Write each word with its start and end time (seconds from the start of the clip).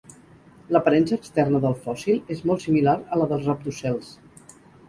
L'aparença 0.75 1.19
externa 1.23 1.61
del 1.67 1.77
fòssil 1.85 2.33
és 2.37 2.43
molt 2.51 2.65
similar 2.65 2.99
a 3.17 3.23
la 3.23 3.29
dels 3.35 3.47
rabdocels. 3.51 4.13